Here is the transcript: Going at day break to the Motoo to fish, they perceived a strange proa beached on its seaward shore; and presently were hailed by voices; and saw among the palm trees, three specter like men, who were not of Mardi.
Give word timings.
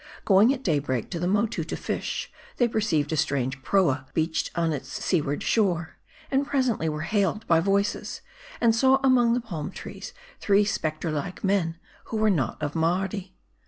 Going 0.25 0.51
at 0.51 0.63
day 0.63 0.79
break 0.79 1.11
to 1.11 1.19
the 1.19 1.27
Motoo 1.27 1.63
to 1.65 1.75
fish, 1.77 2.31
they 2.57 2.67
perceived 2.67 3.11
a 3.11 3.15
strange 3.15 3.61
proa 3.61 4.07
beached 4.15 4.49
on 4.55 4.73
its 4.73 4.89
seaward 4.89 5.43
shore; 5.43 5.97
and 6.31 6.43
presently 6.47 6.89
were 6.89 7.01
hailed 7.03 7.45
by 7.45 7.59
voices; 7.59 8.21
and 8.59 8.75
saw 8.75 8.99
among 9.03 9.35
the 9.35 9.39
palm 9.41 9.69
trees, 9.69 10.11
three 10.39 10.65
specter 10.65 11.11
like 11.11 11.43
men, 11.43 11.77
who 12.05 12.17
were 12.17 12.31
not 12.31 12.59
of 12.63 12.73
Mardi. 12.73 13.35